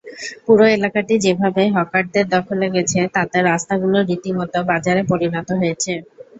[0.45, 5.93] পুরো এলাকাটি যেভাবে হকারদের দখলে গেছে, তাতে রাস্তাগুলো রীতিমতো বাজারে পরিণত হয়েছে।